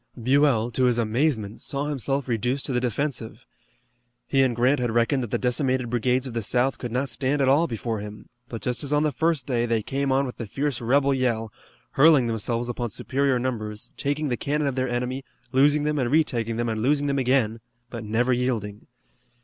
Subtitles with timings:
[0.19, 3.45] Buell, to his amazement, saw himself reduced to the defensive.
[4.27, 7.39] He and Grant had reckoned that the decimated brigades of the South could not stand
[7.39, 10.37] at all before him, but just as on the first day they came on with
[10.37, 11.53] the fierce rebel yell,
[11.91, 16.57] hurling themselves upon superior numbers, taking the cannon of their enemy, losing them, and retaking
[16.57, 17.59] them and losing them again,
[17.91, 18.87] but never yielding.